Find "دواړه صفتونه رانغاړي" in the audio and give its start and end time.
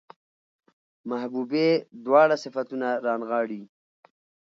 2.05-3.61